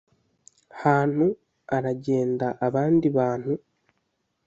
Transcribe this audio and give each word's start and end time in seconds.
hantu 0.83 1.25
aragenda 1.75 2.47
Abandi 2.67 3.07
bantu 3.17 3.51